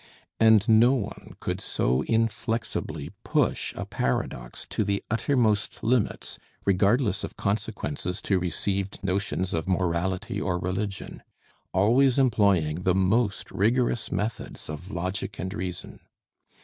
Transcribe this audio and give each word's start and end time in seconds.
And 0.39 0.67
no 0.67 0.93
one 0.93 1.35
could 1.39 1.61
so 1.61 2.01
inflexibly 2.07 3.11
push 3.23 3.71
a 3.75 3.85
paradox 3.85 4.65
to 4.71 4.83
the 4.83 5.03
uttermost 5.11 5.83
limits, 5.83 6.39
regardless 6.65 7.23
of 7.23 7.37
consequences 7.37 8.19
to 8.23 8.39
received 8.39 8.99
notions 9.03 9.53
of 9.53 9.67
morality 9.67 10.41
or 10.41 10.57
religion; 10.57 11.21
always 11.71 12.17
employing 12.17 12.81
the 12.81 12.95
most 12.95 13.51
rigorous 13.51 14.11
methods 14.11 14.71
of 14.71 14.89
logic 14.89 15.37
and 15.37 15.53
reason. 15.53 15.99